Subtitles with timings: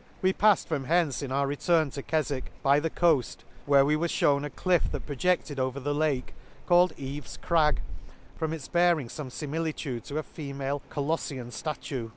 [0.22, 0.54] —We pa!
[0.54, 4.44] Ted from hence, in our return to Kefwick, by the coaft, where we were fhewn
[4.44, 6.32] a cliff that projected over the Lake,
[6.64, 7.80] called Eve's Crag,
[8.36, 12.12] from its bear ing fome fimilitude to a female Coloffian ftatue.